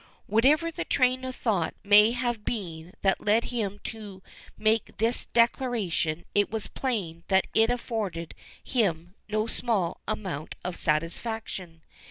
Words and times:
Whatever 0.25 0.71
the 0.71 0.83
train 0.83 1.23
of 1.25 1.35
thought 1.35 1.75
may 1.83 2.09
have 2.09 2.43
been 2.43 2.93
that 3.03 3.23
led 3.23 3.43
him 3.53 3.79
to 3.83 4.23
make 4.57 4.97
this 4.97 5.25
declaration, 5.27 6.25
it 6.33 6.49
was 6.49 6.65
plain 6.65 7.23
that 7.27 7.45
it 7.53 7.69
afforded 7.69 8.33
him 8.63 9.13
no 9.29 9.45
small 9.45 9.99
amount 10.07 10.55
of 10.65 10.75
satisfaction. 10.75 11.83